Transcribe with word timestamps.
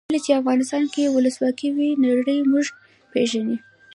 کله 0.09 0.19
چې 0.25 0.39
افغانستان 0.41 0.83
کې 0.93 1.13
ولسواکي 1.15 1.69
وي 1.75 1.89
نړۍ 2.05 2.39
موږ 2.51 2.67
پېژني. 3.11 3.57